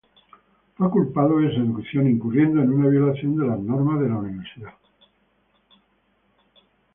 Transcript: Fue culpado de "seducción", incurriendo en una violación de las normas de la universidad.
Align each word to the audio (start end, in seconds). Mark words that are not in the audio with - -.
Fue 0.75 0.89
culpado 0.89 1.37
de 1.37 1.51
"seducción", 1.53 2.09
incurriendo 2.09 2.59
en 2.63 2.71
una 2.73 2.89
violación 2.89 3.35
de 3.37 3.45
las 3.45 3.59
normas 3.59 3.99
de 3.99 4.09
la 4.09 4.15
universidad. 4.17 4.73